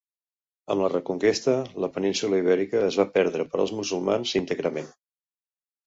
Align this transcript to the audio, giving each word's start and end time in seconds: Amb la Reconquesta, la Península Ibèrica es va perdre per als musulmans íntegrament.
Amb 0.75 0.83
la 0.85 0.89
Reconquesta, 0.93 1.53
la 1.85 1.91
Península 1.99 2.41
Ibèrica 2.45 2.83
es 2.89 2.99
va 3.03 3.09
perdre 3.21 3.49
per 3.53 3.63
als 3.67 3.79
musulmans 3.81 4.37
íntegrament. 4.45 4.93